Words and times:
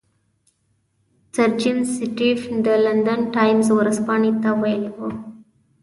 سر 1.33 1.49
جیمز 1.59 1.87
سټیفن 1.97 2.53
د 2.65 2.67
لندن 2.85 3.19
ټایمز 3.35 3.67
ورځپاڼې 3.77 4.31
ته 4.43 4.49
ویلي 4.61 4.89
وو. 4.95 5.09